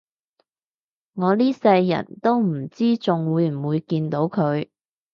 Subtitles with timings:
[1.13, 4.67] 我呢世人都唔知仲會唔會見到佢